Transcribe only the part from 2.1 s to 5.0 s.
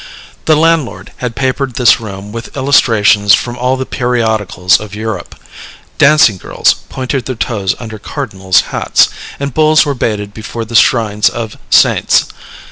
with illustrations from all the periodicals of